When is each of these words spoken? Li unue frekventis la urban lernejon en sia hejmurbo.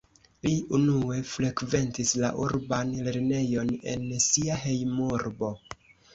Li 0.45 0.51
unue 0.77 1.19
frekventis 1.31 2.13
la 2.23 2.31
urban 2.47 2.95
lernejon 3.09 3.71
en 3.93 4.09
sia 4.31 4.59
hejmurbo. 4.65 5.55